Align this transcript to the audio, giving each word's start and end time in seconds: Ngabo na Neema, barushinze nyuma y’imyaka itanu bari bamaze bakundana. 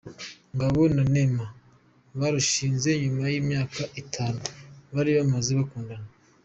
Ngabo 0.55 0.81
na 0.95 1.03
Neema, 1.13 1.45
barushinze 2.19 2.89
nyuma 3.01 3.23
y’imyaka 3.33 3.81
itanu 4.01 4.41
bari 4.93 5.11
bamaze 5.17 5.51
bakundana. 5.59 6.07